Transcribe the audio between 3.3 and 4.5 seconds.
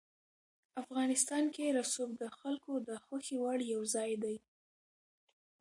وړ یو ځای دی.